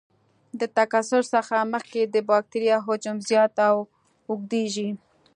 [0.59, 3.77] د تکثر څخه مخکې د بکټریا حجم زیات او
[4.29, 4.89] اوږدیږي.